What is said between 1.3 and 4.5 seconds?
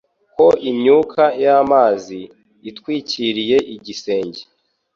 y'amazi itwikiriye igisenge